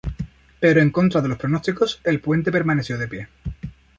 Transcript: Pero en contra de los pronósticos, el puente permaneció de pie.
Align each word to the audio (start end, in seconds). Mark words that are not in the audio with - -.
Pero 0.59 0.81
en 0.81 0.89
contra 0.89 1.21
de 1.21 1.27
los 1.27 1.37
pronósticos, 1.37 2.01
el 2.03 2.21
puente 2.21 2.51
permaneció 2.51 2.97
de 2.97 3.07
pie. 3.07 3.29